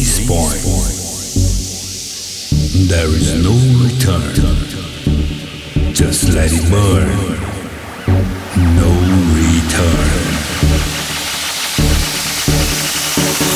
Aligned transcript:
this 0.00 0.26
point, 0.26 0.56
there 2.88 3.08
is 3.08 3.34
no 3.44 3.52
return. 3.84 4.32
Just 5.92 6.32
let 6.32 6.50
it 6.50 6.64
burn. 6.70 7.08
No 8.80 8.90
return. 9.36 10.08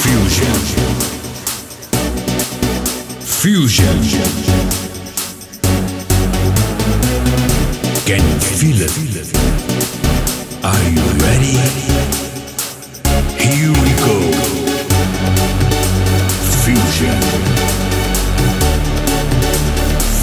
Fusion. 0.03 0.57
Fusion. 3.40 3.99
Can 8.05 8.22
you 8.28 8.38
feel 8.59 8.80
it? 8.82 8.95
Are 10.62 10.82
you 10.90 11.05
ready? 11.24 12.24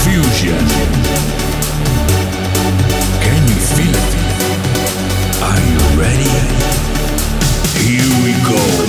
Fusion. 0.04 0.66
Can 3.26 3.42
you 3.48 3.60
feel 3.76 3.96
it? 4.04 4.14
Are 5.48 5.62
you 5.72 5.80
ready? 6.00 6.34
Here 7.80 8.12
we 8.24 8.34
go. 8.48 8.81